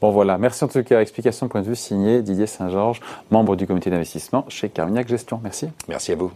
Bon 0.00 0.10
voilà, 0.10 0.36
merci 0.36 0.62
en 0.62 0.68
tout 0.68 0.82
cas. 0.82 1.00
Explication 1.00 1.46
de 1.46 1.50
point 1.50 1.62
de 1.62 1.68
vue 1.68 1.76
signé 1.76 2.20
Didier 2.20 2.46
Saint-Georges, 2.46 3.00
membre 3.30 3.56
du 3.56 3.66
comité 3.66 3.88
d'investissement 3.88 4.44
chez 4.48 4.68
Carmignac 4.68 5.08
Gestion. 5.08 5.40
Merci. 5.42 5.68
Merci 5.88 6.12
à 6.12 6.16
vous. 6.16 6.30